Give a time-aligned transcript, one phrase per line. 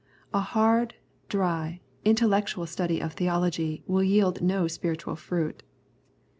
[0.33, 0.95] A hard,
[1.29, 5.61] dry, intellectual study of theology will yield no spiritual fruit.